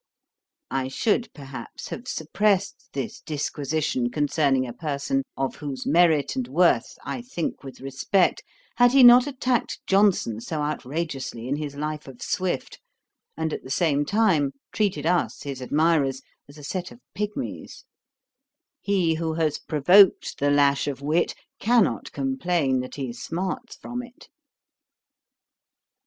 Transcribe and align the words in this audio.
I 0.71 0.87
should, 0.87 1.31
perhaps, 1.31 1.89
have 1.89 2.07
suppressed 2.07 2.89
this 2.93 3.21
disquisition 3.21 4.09
concerning 4.09 4.65
a 4.65 4.73
person 4.73 5.21
of 5.37 5.57
whose 5.57 5.85
merit 5.85 6.35
and 6.35 6.47
worth 6.47 6.97
I 7.03 7.21
think 7.21 7.63
with 7.63 7.79
respect, 7.79 8.41
had 8.77 8.93
he 8.93 9.03
not 9.03 9.27
attacked 9.27 9.79
Johnson 9.85 10.39
so 10.41 10.63
outrageously 10.63 11.47
in 11.47 11.55
his 11.57 11.75
Life 11.75 12.07
of 12.07 12.19
Swift, 12.19 12.79
and, 13.37 13.53
at 13.53 13.61
the 13.61 13.69
same 13.69 14.03
time, 14.03 14.53
treated 14.73 15.05
us, 15.05 15.43
his 15.43 15.61
admirers, 15.61 16.23
as 16.49 16.57
a 16.57 16.63
set 16.63 16.89
of 16.91 16.99
pigmies. 17.13 17.85
He 18.81 19.13
who 19.13 19.33
has 19.35 19.59
provoked 19.59 20.39
the 20.39 20.49
lash 20.49 20.87
of 20.87 21.03
wit, 21.03 21.35
cannot 21.59 22.11
complain 22.11 22.79
that 22.79 22.95
he 22.95 23.13
smarts 23.13 23.75
from 23.75 24.01
it. 24.01 24.29